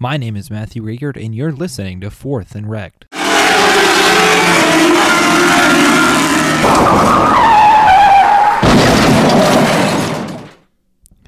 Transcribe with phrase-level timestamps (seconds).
[0.00, 3.06] My name is Matthew Riegert, and you're listening to Fourth and Wrecked.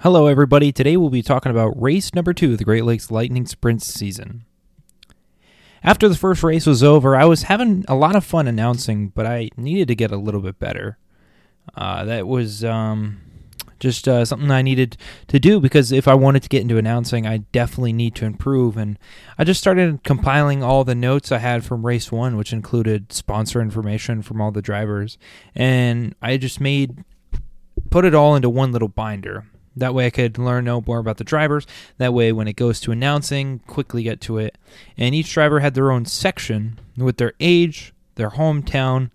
[0.02, 0.70] Hello, everybody.
[0.70, 4.44] Today we'll be talking about race number two of the Great Lakes Lightning Sprint season.
[5.82, 9.26] After the first race was over, I was having a lot of fun announcing, but
[9.26, 10.96] I needed to get a little bit better.
[11.74, 13.20] Uh, that was um,
[13.80, 14.96] just uh, something I needed
[15.28, 18.76] to do because if I wanted to get into announcing, I definitely need to improve.
[18.76, 18.98] And
[19.38, 23.60] I just started compiling all the notes I had from race one, which included sponsor
[23.60, 25.18] information from all the drivers.
[25.54, 27.04] And I just made,
[27.90, 29.46] put it all into one little binder.
[29.76, 31.66] That way I could learn no more about the drivers.
[31.98, 34.58] That way, when it goes to announcing, quickly get to it.
[34.96, 39.10] And each driver had their own section with their age, their hometown,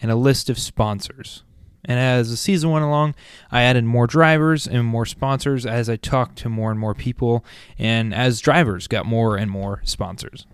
[0.00, 1.42] and a list of sponsors.
[1.86, 3.14] And as the season went along,
[3.50, 7.44] I added more drivers and more sponsors as I talked to more and more people,
[7.78, 10.46] and as drivers got more and more sponsors.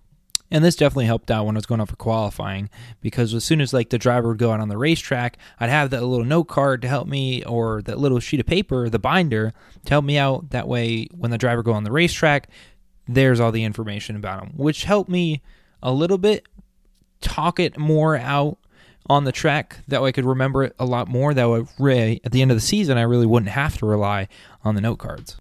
[0.52, 2.68] And this definitely helped out when I was going out for qualifying
[3.00, 5.88] because as soon as like the driver would go out on the racetrack, I'd have
[5.90, 9.54] that little note card to help me or that little sheet of paper, the binder,
[9.86, 10.50] to help me out.
[10.50, 12.50] That way, when the driver go on the racetrack,
[13.08, 15.40] there's all the information about him, which helped me
[15.82, 16.46] a little bit
[17.22, 18.58] talk it more out
[19.08, 19.78] on the track.
[19.88, 21.34] That way, I could remember it a lot more.
[21.34, 24.28] That way, really, at the end of the season, I really wouldn't have to rely
[24.64, 25.36] on the note cards.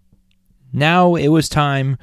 [0.73, 1.97] Now it was time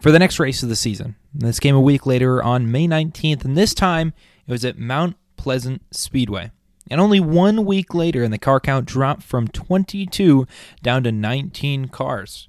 [0.00, 1.16] for the next race of the season.
[1.32, 4.12] This came a week later on May 19th, and this time
[4.46, 6.50] it was at Mount Pleasant Speedway.
[6.90, 10.46] And only one week later, and the car count dropped from 22
[10.82, 12.48] down to 19 cars.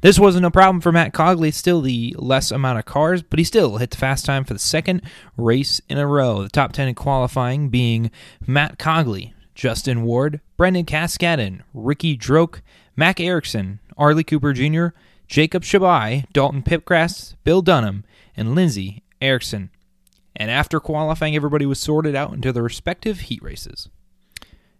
[0.00, 3.44] This wasn't a problem for Matt Cogley, still the less amount of cars, but he
[3.44, 5.02] still hit the fast time for the second
[5.36, 6.44] race in a row.
[6.44, 8.12] The top 10 in qualifying being
[8.46, 12.60] Matt Cogley, Justin Ward, Brendan Cascadden, Ricky Droke,
[12.94, 14.88] Mac Erickson, Arlie Cooper Jr.,
[15.26, 18.04] Jacob Shabai, Dalton Pipgrass, Bill Dunham,
[18.36, 19.70] and Lindsey Erickson.
[20.36, 23.88] And after qualifying, everybody was sorted out into their respective heat races.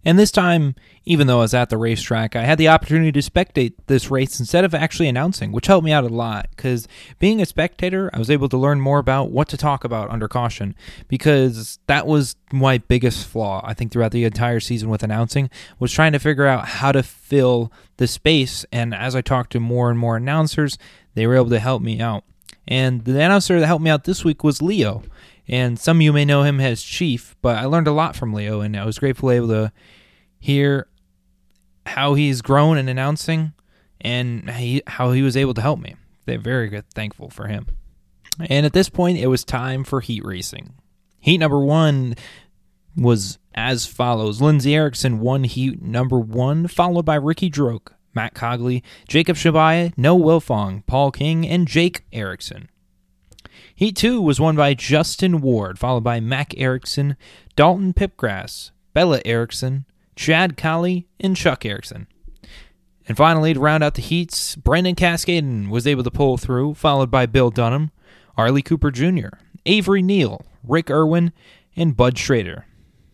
[0.05, 0.75] And this time,
[1.05, 4.39] even though I was at the racetrack, I had the opportunity to spectate this race
[4.39, 6.49] instead of actually announcing, which helped me out a lot.
[6.51, 6.87] Because
[7.19, 10.29] being a spectator, I was able to learn more about what to talk about under
[10.29, 10.77] caution.
[11.09, 15.93] Because that was my biggest flaw, I think, throughout the entire season with announcing, was
[15.93, 18.65] trying to figure out how to fill the space.
[18.73, 20.79] And as I talked to more and more announcers,
[21.15, 22.25] they were able to help me out.
[22.69, 25.03] And the announcer that helped me out this week was Leo.
[25.49, 28.35] And some of you may know him as Chief, but I learned a lot from
[28.35, 29.73] Leo, and I was grateful able to
[30.39, 30.89] hear
[31.87, 33.55] how he's grown in announcing
[34.01, 35.97] and he, how he was able to help me.
[36.27, 37.67] They're very good, thankful for him.
[38.39, 40.75] And at this point, it was time for heat racing.
[41.19, 42.15] Heat number one
[42.97, 48.83] was as follows Lindsey Erickson won heat number one, followed by Ricky Droke, Matt Cogley,
[49.09, 52.69] Jacob Shabaya, Noah Wilfong, Paul King, and Jake Erickson.
[53.79, 57.17] Heat 2 was won by Justin Ward, followed by Mac Erickson,
[57.55, 59.85] Dalton Pipgrass, Bella Erickson,
[60.17, 62.09] Chad Colley, and Chuck Erickson.
[63.07, 67.09] And finally, to round out the heats, Brendan Cascadden was able to pull through, followed
[67.09, 67.93] by Bill Dunham,
[68.37, 69.29] Arlie Cooper Jr.,
[69.65, 71.33] Avery Neal, Rick Irwin,
[71.77, 72.67] and Bud Schrader.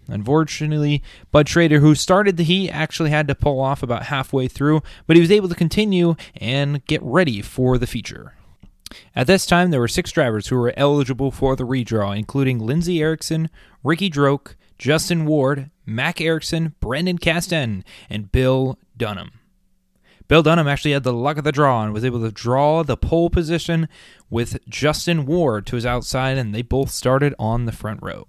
[0.09, 4.81] Unfortunately, Bud Schrader, who started the heat, actually had to pull off about halfway through,
[5.07, 8.33] but he was able to continue and get ready for the feature.
[9.15, 13.01] At this time, there were six drivers who were eligible for the redraw, including Lindsey
[13.01, 13.51] Erickson,
[13.83, 19.33] Ricky Droke, Justin Ward, Mac Erickson, Brendan Casten, and Bill Dunham.
[20.27, 22.97] Bill Dunham actually had the luck of the draw and was able to draw the
[22.97, 23.89] pole position
[24.31, 28.27] with Justin Ward to his outside, and they both started on the front row.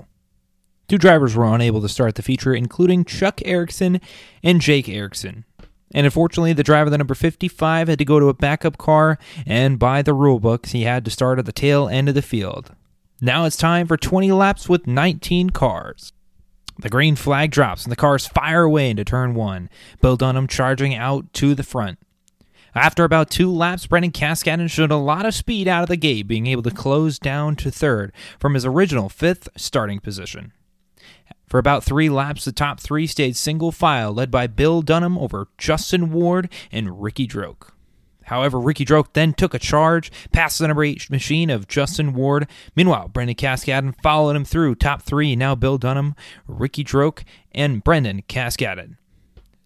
[0.87, 3.99] Two drivers were unable to start the feature, including Chuck Erickson
[4.43, 5.45] and Jake Erickson.
[5.93, 9.17] And unfortunately, the driver, of the number 55, had to go to a backup car,
[9.45, 12.21] and by the rule books, he had to start at the tail end of the
[12.21, 12.71] field.
[13.21, 16.11] Now it's time for 20 laps with 19 cars.
[16.77, 19.69] The green flag drops, and the cars fire away into turn one,
[20.01, 21.99] Bill Dunham charging out to the front.
[22.73, 26.27] After about two laps, Brendan Cascadden showed a lot of speed out of the gate,
[26.27, 30.51] being able to close down to third from his original fifth starting position.
[31.47, 35.47] For about three laps, the top three stayed single file, led by Bill Dunham over
[35.57, 37.71] Justin Ward and Ricky Droke.
[38.25, 42.47] However, Ricky Droke then took a charge past the number eight machine of Justin Ward.
[42.75, 45.35] Meanwhile, Brendan Cascadden followed him through top three.
[45.35, 46.15] Now Bill Dunham,
[46.47, 48.97] Ricky Droke, and Brendan Cascadden.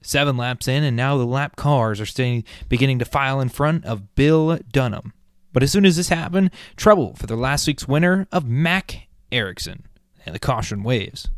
[0.02, 3.86] Seven laps in, and now the lap cars are staying, beginning to file in front
[3.86, 5.14] of Bill Dunham.
[5.54, 9.88] But as soon as this happened, trouble for the last week's winner of Mac Erickson,
[10.26, 11.30] and the caution waves.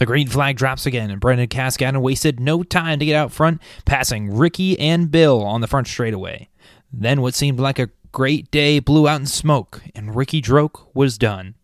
[0.00, 3.60] The green flag drops again, and Brendan Cascadden wasted no time to get out front,
[3.84, 6.48] passing Ricky and Bill on the front straightaway.
[6.90, 11.18] Then what seemed like a great day blew out in smoke, and Ricky Droke was
[11.18, 11.54] done.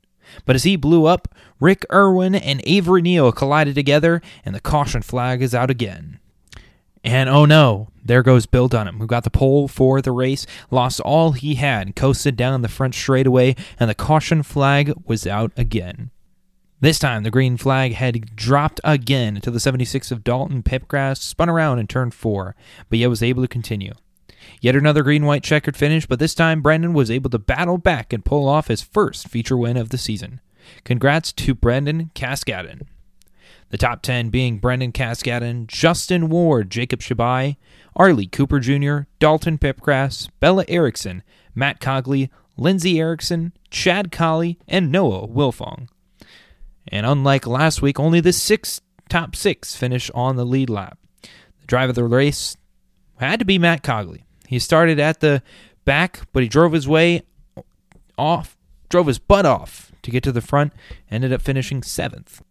[0.45, 5.01] But as he blew up, Rick Irwin and Avery Neal collided together, and the caution
[5.01, 6.19] flag is out again.
[7.03, 11.01] And oh no, there goes Bill Dunham, who got the pole for the race, lost
[11.01, 16.11] all he had, coasted down the front straightaway, and the caution flag was out again.
[16.79, 21.49] This time, the green flag had dropped again to the 76 of Dalton Pipgrass, spun
[21.49, 22.55] around and turned 4,
[22.91, 23.95] but yet was able to continue.
[24.61, 28.13] Yet another green white checkered finish, but this time Brendan was able to battle back
[28.13, 30.41] and pull off his first feature win of the season.
[30.85, 32.83] Congrats to Brendan Cascadden.
[33.71, 37.57] The top 10 being Brendan Cascadden, Justin Ward, Jacob Shabai,
[37.97, 41.23] Arlie Cooper Jr., Dalton Pipgrass, Bella Erickson,
[41.55, 45.89] Matt Cogley, Lindsey Erickson, Chad Colley, and Noah Wilfong.
[46.89, 50.99] And unlike last week, only the six top six finish on the lead lap.
[51.23, 52.57] The driver of the race
[53.19, 54.23] had to be Matt Cogley.
[54.47, 55.43] He started at the
[55.85, 57.23] back, but he drove his way
[58.19, 58.57] off,
[58.89, 60.73] drove his butt off to get to the front,
[61.11, 62.43] ended up finishing seventh.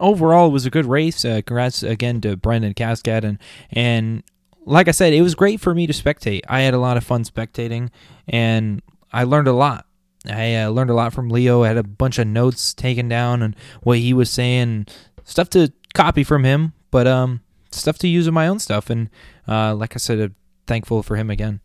[0.00, 1.24] Overall, it was a good race.
[1.24, 3.38] Uh, congrats again to Brendan Cascadden
[3.70, 4.22] and
[4.64, 6.42] like I said, it was great for me to spectate.
[6.48, 7.90] I had a lot of fun spectating,
[8.28, 8.82] and
[9.12, 9.86] I learned a lot.
[10.28, 11.62] I uh, learned a lot from Leo.
[11.64, 14.86] I had a bunch of notes taken down and what he was saying,
[15.24, 17.40] stuff to copy from him, but um,
[17.70, 18.90] stuff to use in my own stuff.
[18.90, 19.10] And
[19.48, 20.34] uh, like I said, I'm
[20.66, 21.60] thankful for him again.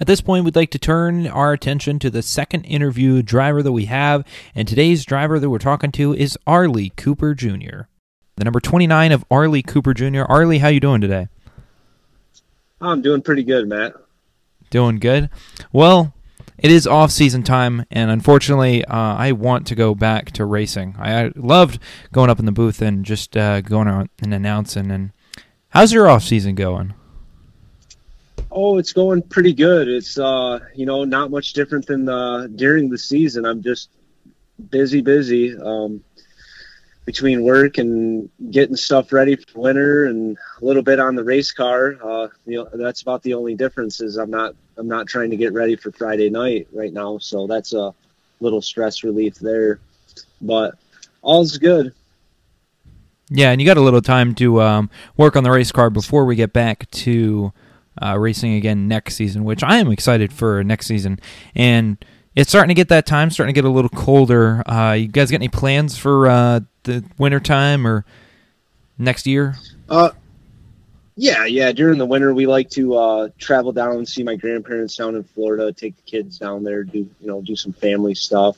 [0.00, 3.72] At this point, we'd like to turn our attention to the second interview driver that
[3.72, 4.24] we have,
[4.54, 7.86] and today's driver that we're talking to is Arlie Cooper Jr.
[8.36, 10.22] The number 29 of Arlie Cooper Jr.
[10.22, 11.26] Arlie, how you doing today?
[12.80, 13.94] I'm doing pretty good, Matt.
[14.70, 15.30] Doing good.
[15.72, 16.14] Well,
[16.58, 20.96] it is off season time, and unfortunately, uh, I want to go back to racing.
[20.98, 21.78] I, I loved
[22.12, 24.90] going up in the booth and just uh, going out and announcing.
[24.90, 25.12] And
[25.70, 26.94] how's your off season going?
[28.50, 29.88] Oh, it's going pretty good.
[29.88, 33.44] It's uh, you know, not much different than the, during the season.
[33.44, 33.90] I'm just
[34.70, 35.56] busy, busy.
[35.56, 36.02] Um,
[37.08, 41.50] between work and getting stuff ready for winter and a little bit on the race
[41.52, 41.96] car.
[42.04, 45.36] Uh, you know, that's about the only difference is I'm not I'm not trying to
[45.38, 47.94] get ready for Friday night right now, so that's a
[48.40, 49.80] little stress relief there.
[50.42, 50.74] But
[51.22, 51.94] all's good.
[53.30, 56.26] Yeah, and you got a little time to um, work on the race car before
[56.26, 57.54] we get back to
[58.02, 61.20] uh, racing again next season, which I am excited for next season.
[61.54, 62.04] And
[62.36, 64.62] it's starting to get that time, starting to get a little colder.
[64.70, 68.04] Uh, you guys got any plans for uh, the winter time or
[68.98, 69.56] next year?
[69.88, 70.10] Uh,
[71.16, 71.72] yeah, yeah.
[71.72, 75.24] During the winter, we like to uh, travel down and see my grandparents down in
[75.24, 75.72] Florida.
[75.72, 78.56] Take the kids down there, do you know, do some family stuff.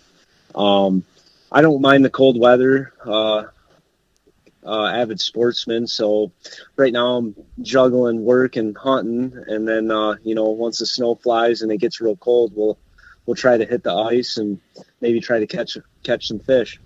[0.55, 1.05] Um,
[1.51, 2.93] I don't mind the cold weather.
[3.05, 3.45] Uh,
[4.65, 6.33] uh, avid sportsman, so
[6.77, 11.15] right now I'm juggling work and hunting, and then uh, you know once the snow
[11.15, 12.79] flies and it gets real cold, we'll
[13.25, 14.61] we'll try to hit the ice and
[15.01, 16.79] maybe try to catch catch some fish.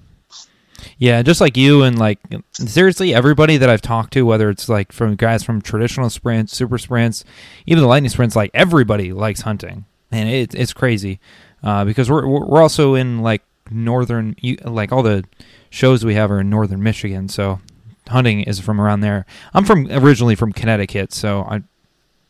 [0.98, 2.18] Yeah, just like you and like
[2.52, 6.78] seriously everybody that I've talked to, whether it's like from guys from traditional sprints, super
[6.78, 7.24] sprints,
[7.66, 11.20] even the lightning sprints, like everybody likes hunting, and it's it's crazy
[11.62, 15.24] uh, because we're we're also in like northern, like all the
[15.70, 17.60] shows we have are in northern Michigan, so
[18.08, 19.26] hunting is from around there.
[19.52, 21.62] I'm from originally from Connecticut, so I, I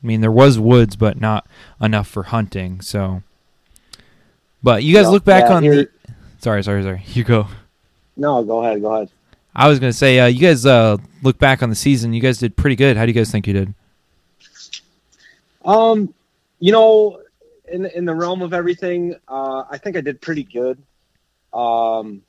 [0.02, 1.46] mean there was woods, but not
[1.80, 2.80] enough for hunting.
[2.80, 3.22] So,
[4.62, 5.88] but you guys look back yeah, on the.
[6.38, 7.02] Sorry, sorry, sorry.
[7.08, 7.48] You go.
[8.16, 8.80] No, go ahead.
[8.80, 9.10] Go ahead.
[9.56, 12.12] I was going to say, uh, you guys uh, look back on the season.
[12.12, 12.96] You guys did pretty good.
[12.96, 13.74] How do you guys think you did?
[15.64, 16.12] Um,
[16.58, 17.20] you know,
[17.66, 20.82] in in the realm of everything, uh, I think I did pretty good.
[21.52, 22.22] Um,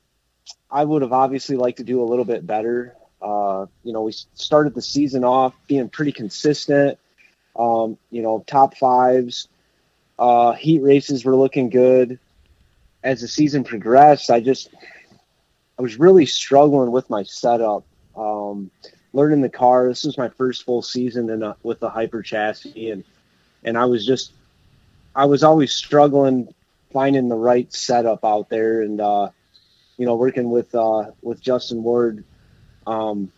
[0.70, 2.94] I would have obviously liked to do a little bit better.
[3.20, 6.98] Uh, you know, we started the season off being pretty consistent.
[7.56, 9.48] Um, you know, top fives.
[10.18, 12.18] Uh, heat races were looking good.
[13.02, 14.70] As the season progressed, I just
[15.78, 17.84] I was really struggling with my setup.
[18.16, 18.70] Um,
[19.12, 19.88] learning the car.
[19.88, 23.04] This was my first full season in a, with the hyper chassis, and
[23.64, 24.32] and I was just
[25.14, 26.54] I was always struggling
[26.92, 29.30] finding the right setup out there, and uh,
[29.96, 32.24] you know, working with uh, with Justin Ward,
[32.86, 33.32] um,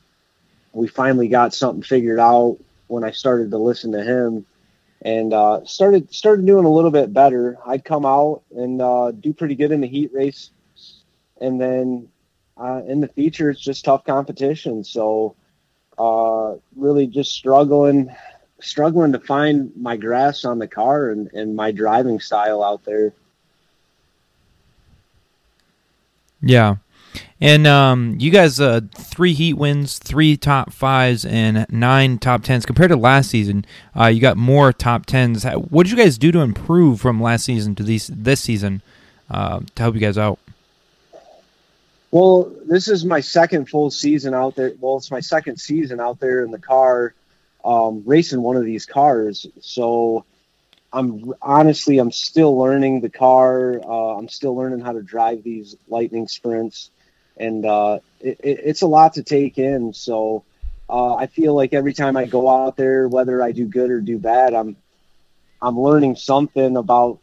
[0.72, 4.46] we finally got something figured out when I started to listen to him,
[5.02, 7.56] and uh, started started doing a little bit better.
[7.64, 10.50] I'd come out and uh, do pretty good in the heat race,
[11.40, 12.08] and then
[12.58, 14.84] uh, in the future, it's just tough competition.
[14.84, 15.36] So,
[15.98, 18.14] uh, really just struggling,
[18.60, 23.12] struggling to find my grass on the car and, and my driving style out there.
[26.40, 26.76] Yeah.
[27.40, 32.66] And um, you guys, uh, three heat wins, three top fives, and nine top tens.
[32.66, 33.64] Compared to last season,
[33.98, 35.44] uh, you got more top tens.
[35.44, 38.82] What did you guys do to improve from last season to these this season
[39.30, 40.38] uh, to help you guys out?
[42.10, 44.72] Well, this is my second full season out there.
[44.80, 47.14] Well, it's my second season out there in the car,
[47.64, 49.46] um, racing one of these cars.
[49.60, 50.24] So
[50.92, 53.80] I'm honestly, I'm still learning the car.
[53.84, 56.90] Uh, I'm still learning how to drive these lightning sprints,
[57.36, 59.92] and uh, it, it, it's a lot to take in.
[59.92, 60.44] So
[60.88, 64.00] uh, I feel like every time I go out there, whether I do good or
[64.00, 64.76] do bad, I'm
[65.60, 67.18] I'm learning something about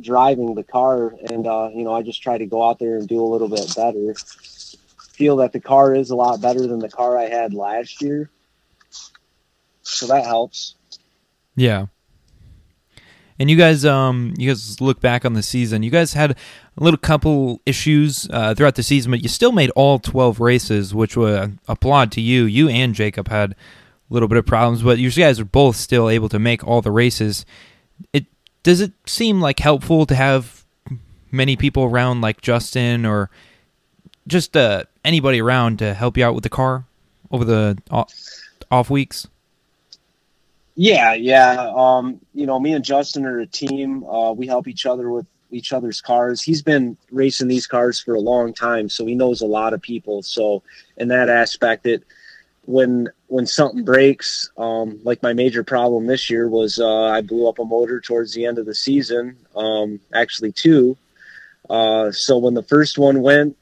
[0.00, 3.08] driving the car, and uh, you know, I just try to go out there and
[3.08, 4.14] do a little bit better.
[5.12, 8.30] Feel that the car is a lot better than the car I had last year,
[9.82, 10.74] so that helps.
[11.56, 11.86] Yeah.
[13.38, 15.82] And you guys, um, you guys look back on the season.
[15.82, 19.70] You guys had a little couple issues uh, throughout the season, but you still made
[19.70, 22.44] all twelve races, which would applaud to you.
[22.44, 23.56] You and Jacob had a
[24.10, 26.92] little bit of problems, but you guys are both still able to make all the
[26.92, 27.44] races.
[28.12, 28.26] It
[28.64, 30.64] does it seem like helpful to have
[31.30, 33.30] many people around, like Justin or
[34.26, 36.84] just uh, anybody around to help you out with the car
[37.30, 37.78] over the
[38.70, 39.28] off weeks?
[40.76, 41.72] Yeah, yeah.
[41.76, 44.02] Um, you know, me and Justin are a team.
[44.04, 46.42] Uh, we help each other with each other's cars.
[46.42, 49.80] He's been racing these cars for a long time, so he knows a lot of
[49.80, 50.22] people.
[50.22, 50.62] So
[50.96, 52.02] in that aspect, it
[52.64, 57.48] when when something breaks, um, like my major problem this year was uh, I blew
[57.48, 59.36] up a motor towards the end of the season.
[59.56, 60.96] Um, actually, two.
[61.68, 63.56] Uh, so when the first one went,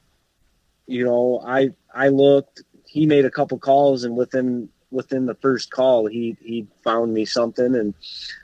[0.85, 2.61] you know, I I looked.
[2.85, 7.25] He made a couple calls, and within within the first call, he he found me
[7.25, 7.95] something, and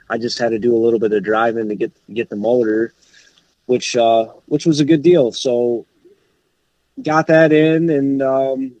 [0.08, 2.92] I just had to do a little bit of driving to get get the motor,
[3.66, 5.30] which uh, which was a good deal.
[5.30, 5.86] So
[7.00, 8.79] got that in, and um,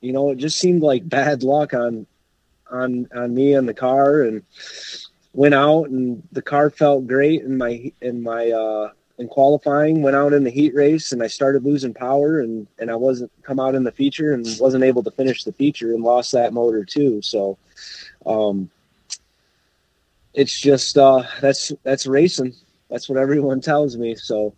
[0.00, 2.06] you know, it just seemed like bad luck on
[2.70, 4.42] on on me and the car, and
[5.32, 10.16] went out, and the car felt great in my in my uh, in qualifying, went
[10.16, 13.58] out in the heat race and I started losing power and, and I wasn't come
[13.58, 16.84] out in the feature and wasn't able to finish the feature and lost that motor
[16.84, 17.20] too.
[17.22, 17.58] So,
[18.24, 18.70] um,
[20.34, 22.54] it's just, uh, that's, that's racing.
[22.88, 24.14] That's what everyone tells me.
[24.14, 24.54] So,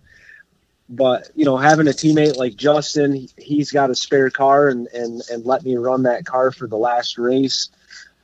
[0.91, 5.23] but you know, having a teammate like Justin, he's got a spare car and, and,
[5.31, 7.71] and let me run that car for the last race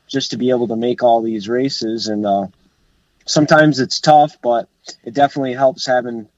[0.06, 2.08] just to be able to make all these races.
[2.08, 2.46] And, uh,
[3.26, 4.68] sometimes it's tough, but
[5.04, 6.28] it definitely helps having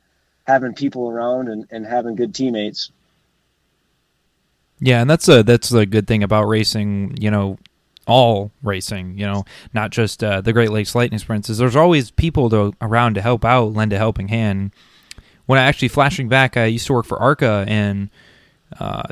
[0.47, 2.91] having people around and, and having good teammates.
[4.81, 7.17] Yeah, and that's a that's a good thing about racing.
[7.21, 7.59] You know,
[8.07, 9.19] all racing.
[9.19, 11.49] You know, not just uh, the Great Lakes Lightning Sprints.
[11.49, 14.73] Is there's always people to, around to help out, lend a helping hand.
[15.49, 18.11] When I actually flashing back, I used to work for ARCA, and
[18.78, 19.05] uh,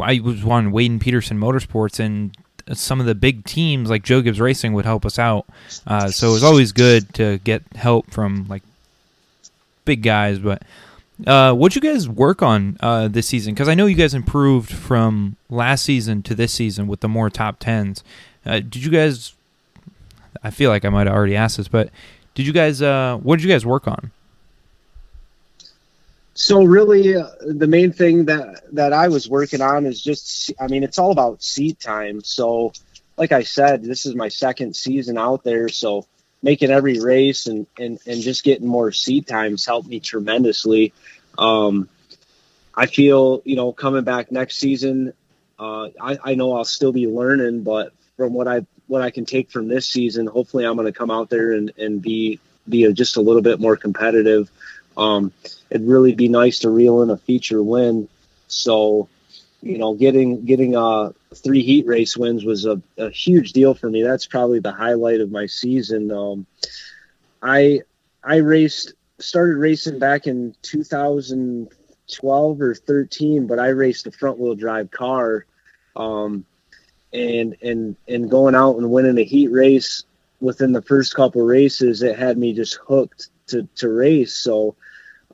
[0.00, 2.30] I was on Wade and Peterson Motorsports, and
[2.72, 5.46] some of the big teams like Joe Gibbs Racing would help us out.
[5.84, 8.62] Uh, so it was always good to get help from like
[9.84, 10.38] big guys.
[10.38, 10.62] But
[11.26, 13.52] uh, what'd you guys work on uh, this season?
[13.52, 17.30] Because I know you guys improved from last season to this season with the more
[17.30, 18.04] top tens.
[18.46, 19.34] Uh, did you guys?
[20.44, 21.90] I feel like I might have already asked this, but
[22.36, 22.80] did you guys?
[22.80, 24.12] Uh, what did you guys work on?
[26.34, 30.66] So really, uh, the main thing that that I was working on is just, I
[30.66, 32.22] mean, it's all about seat time.
[32.22, 32.72] So,
[33.16, 36.06] like I said, this is my second season out there, so
[36.42, 40.92] making every race and and and just getting more seat times helped me tremendously.
[41.38, 41.88] Um,
[42.76, 45.12] I feel, you know, coming back next season,
[45.58, 49.24] uh, I, I know I'll still be learning, but from what I what I can
[49.24, 52.84] take from this season, hopefully I'm going to come out there and and be be
[52.84, 54.50] a, just a little bit more competitive.
[54.96, 55.32] Um,
[55.70, 58.08] it'd really be nice to reel in a feature win.
[58.48, 59.08] So,
[59.62, 63.90] you know, getting getting uh, three heat race wins was a, a, huge deal for
[63.90, 64.02] me.
[64.02, 66.10] That's probably the highlight of my season.
[66.10, 66.46] Um,
[67.42, 67.80] I
[68.22, 74.54] I raced started racing back in 2012 or 13, but I raced a front wheel
[74.54, 75.46] drive car.
[75.96, 76.44] Um,
[77.12, 80.04] and and and going out and winning a heat race
[80.40, 84.34] within the first couple races, it had me just hooked to to race.
[84.34, 84.76] So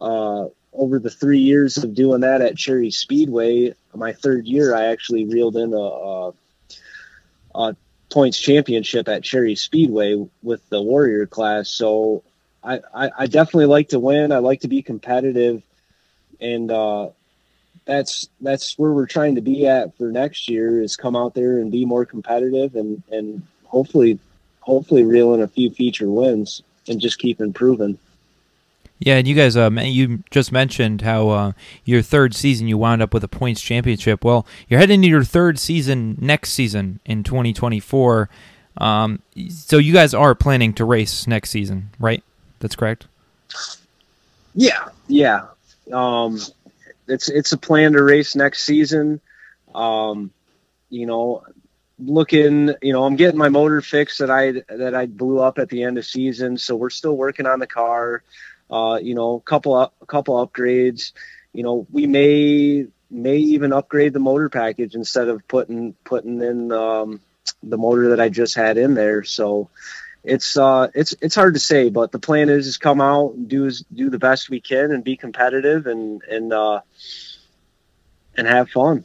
[0.00, 4.86] uh, over the three years of doing that at Cherry Speedway, my third year, I
[4.86, 6.32] actually reeled in a, a,
[7.54, 7.76] a
[8.10, 11.70] points championship at Cherry Speedway with the Warrior class.
[11.70, 12.22] So
[12.62, 14.32] I, I, I, definitely like to win.
[14.32, 15.62] I like to be competitive,
[16.40, 17.08] and uh,
[17.84, 20.82] that's that's where we're trying to be at for next year.
[20.82, 24.18] Is come out there and be more competitive, and and hopefully
[24.60, 27.98] hopefully reel in a few feature wins and just keep improving.
[28.98, 31.52] Yeah, and you guys, um, you just mentioned how uh,
[31.86, 34.22] your third season you wound up with a points championship.
[34.22, 38.28] Well, you're heading into your third season next season in 2024.
[38.76, 42.22] Um, so you guys are planning to race next season, right?
[42.58, 43.06] That's correct.
[44.54, 45.46] Yeah, yeah.
[45.90, 46.38] Um,
[47.08, 49.20] it's it's a plan to race next season.
[49.74, 50.30] Um,
[50.90, 51.44] you know,
[52.00, 55.68] looking, you know, I'm getting my motor fixed that I that I blew up at
[55.68, 58.22] the end of season, so we're still working on the car
[58.70, 61.12] uh, you know, a couple up, a couple upgrades.
[61.52, 66.70] You know, we may may even upgrade the motor package instead of putting putting in
[66.70, 67.20] um,
[67.62, 69.24] the motor that I just had in there.
[69.24, 69.70] So
[70.22, 73.48] it's uh, it's it's hard to say, but the plan is is come out and
[73.48, 76.80] do do the best we can and be competitive and and uh,
[78.36, 79.04] and have fun.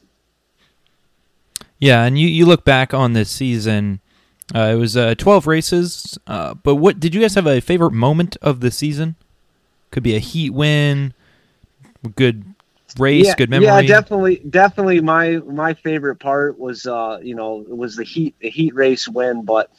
[1.79, 4.00] Yeah, and you, you look back on this season.
[4.53, 7.94] Uh, it was uh, 12 races, uh, but what did you guys have a favorite
[7.94, 9.15] moment of the season?
[9.89, 11.13] Could be a heat win,
[12.15, 12.46] good
[13.00, 13.65] race, yeah, good memory.
[13.67, 15.01] Yeah, definitely, definitely.
[15.01, 19.08] My my favorite part was, uh, you know, it was the heat the heat race
[19.08, 19.46] win.
[19.46, 19.72] But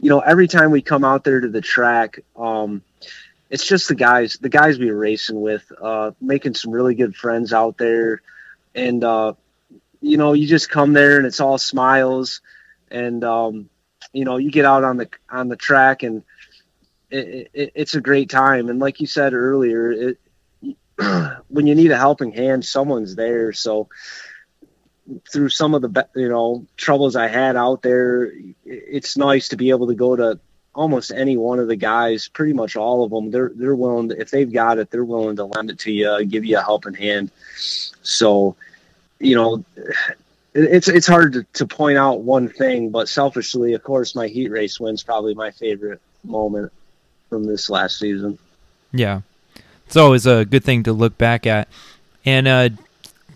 [0.00, 2.82] you know, every time we come out there to the track, um,
[3.50, 7.14] it's just the guys, the guys we were racing with, uh, making some really good
[7.14, 8.22] friends out there,
[8.74, 9.34] and uh,
[10.00, 12.40] you know, you just come there and it's all smiles,
[12.90, 13.70] and um,
[14.12, 16.22] you know, you get out on the on the track and
[17.10, 18.68] it, it, it's a great time.
[18.68, 20.18] And like you said earlier, it,
[21.48, 23.52] when you need a helping hand, someone's there.
[23.52, 23.88] So
[25.30, 28.32] through some of the you know troubles I had out there,
[28.64, 30.40] it's nice to be able to go to
[30.74, 33.30] almost any one of the guys, pretty much all of them.
[33.30, 36.24] They're they're willing to, if they've got it, they're willing to lend it to you,
[36.24, 37.30] give you a helping hand.
[38.02, 38.56] So,
[39.20, 39.64] you know,
[40.54, 44.50] it's it's hard to, to point out one thing, but selfishly, of course, my heat
[44.50, 46.72] race win's probably my favorite moment
[47.28, 48.38] from this last season.
[48.92, 49.20] Yeah,
[49.86, 51.68] it's always a good thing to look back at.
[52.24, 52.70] And uh,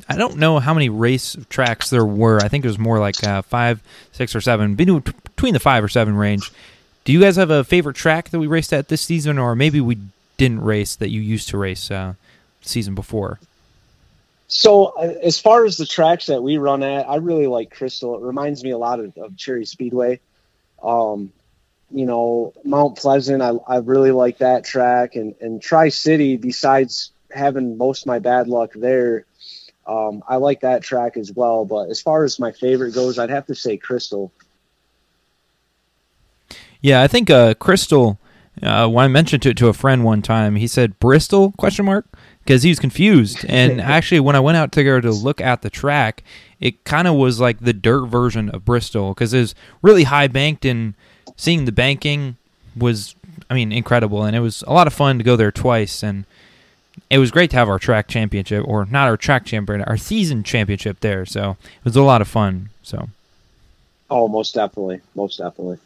[0.09, 2.41] I don't know how many race tracks there were.
[2.43, 5.88] I think it was more like uh, five, six, or seven, between the five or
[5.88, 6.50] seven range.
[7.05, 9.81] Do you guys have a favorite track that we raced at this season, or maybe
[9.81, 9.99] we
[10.37, 12.14] didn't race that you used to race uh,
[12.62, 13.38] season before?
[14.47, 18.17] So, uh, as far as the tracks that we run at, I really like Crystal.
[18.17, 20.21] It reminds me a lot of, of Cherry Speedway.
[20.83, 21.33] Um,
[21.91, 25.17] you know, Mount Pleasant, I, I really like that track.
[25.17, 29.25] And, and Tri City, besides having most of my bad luck there,
[29.87, 31.65] um, I like that track as well.
[31.65, 34.33] But as far as my favorite goes, I'd have to say Crystal.
[36.80, 38.19] Yeah, I think uh, Crystal.
[38.63, 42.07] Uh, when I mentioned it to a friend one time, he said Bristol question mark
[42.45, 43.45] because he was confused.
[43.49, 46.23] And actually, when I went out to go to look at the track,
[46.61, 50.28] it kind of was like the dirt version of Bristol because it was really high
[50.28, 50.95] banked and
[51.37, 52.37] seeing the banking
[52.76, 53.15] was,
[53.49, 56.25] I mean, incredible, and it was a lot of fun to go there twice, and
[57.11, 60.43] it was great to have our track championship, or not our track championship, our season
[60.43, 61.25] championship there.
[61.26, 62.71] So it was a lot of fun.
[62.83, 63.09] So.
[64.11, 65.78] Oh, most definitely, most definitely.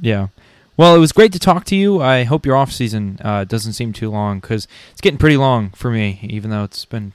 [0.00, 0.28] Yeah.
[0.76, 2.00] Well, it was great to talk to you.
[2.00, 5.70] I hope your off season uh, doesn't seem too long because it's getting pretty long
[5.70, 7.12] for me, even though it's been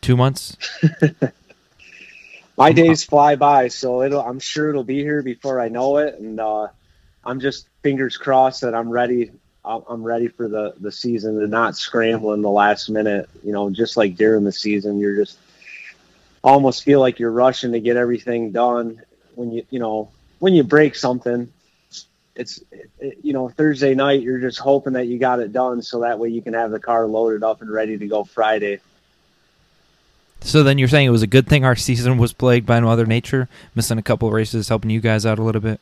[0.00, 0.56] two months.
[2.56, 4.20] my days fly by, so it'll.
[4.20, 6.68] I'm sure it'll be here before I know it, and uh,
[7.24, 9.32] I'm just fingers crossed that I'm ready.
[9.64, 13.28] I'm ready for the the season to not scramble in the last minute.
[13.44, 15.38] You know, just like during the season, you're just
[16.44, 19.02] almost feel like you're rushing to get everything done.
[19.34, 21.52] When you you know when you break something,
[22.34, 22.62] it's
[22.98, 26.18] it, you know Thursday night you're just hoping that you got it done so that
[26.18, 28.80] way you can have the car loaded up and ready to go Friday.
[30.40, 33.06] So then you're saying it was a good thing our season was plagued by Mother
[33.06, 35.80] Nature, missing a couple of races, helping you guys out a little bit.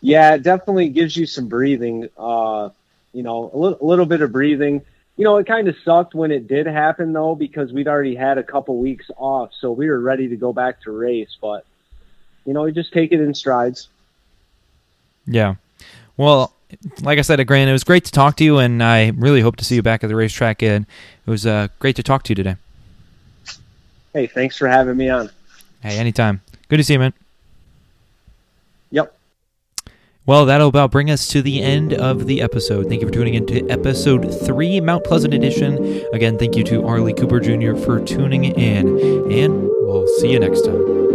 [0.00, 2.08] Yeah, it definitely gives you some breathing.
[2.16, 2.68] Uh,
[3.12, 4.82] you know, a little, a little bit of breathing.
[5.16, 8.38] You know, it kind of sucked when it did happen though, because we'd already had
[8.38, 11.36] a couple weeks off, so we were ready to go back to race.
[11.40, 11.64] But
[12.44, 13.88] you know, we just take it in strides.
[15.28, 15.56] Yeah.
[16.16, 16.52] Well,
[17.02, 19.56] like I said, Grant, it was great to talk to you, and I really hope
[19.56, 20.62] to see you back at the racetrack.
[20.62, 20.86] And
[21.26, 22.56] it was uh, great to talk to you today.
[24.12, 25.30] Hey, thanks for having me on.
[25.82, 26.40] Hey, anytime.
[26.68, 27.12] Good to see you, man.
[28.90, 29.14] Yep.
[30.26, 32.88] Well, that'll about bring us to the end of the episode.
[32.88, 36.04] Thank you for tuning in to episode three, Mount Pleasant edition.
[36.12, 37.76] Again, thank you to Arlie Cooper Jr.
[37.76, 38.98] for tuning in,
[39.32, 41.07] and we'll see you next time.